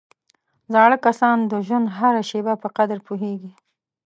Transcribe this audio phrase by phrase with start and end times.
[0.73, 3.51] زاړه کسان د ژوند هره شېبه په قدر پوهېږي